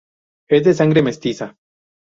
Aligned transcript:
Es 0.49 0.63
de 0.63 0.73
Sangre 0.73 1.03
Mestiza. 1.03 1.55